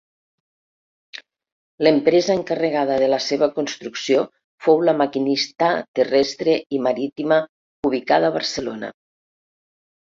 L'empresa 1.87 2.37
encarregada 2.39 2.95
de 3.05 3.11
la 3.15 3.21
seva 3.27 3.51
construcció 3.59 4.25
fou 4.67 4.83
la 4.89 4.97
Maquinista 5.05 5.71
Terrestre 6.01 6.59
i 6.81 6.85
Marítima, 6.91 7.43
ubicada 7.93 8.31
a 8.35 8.39
Barcelona. 8.43 8.95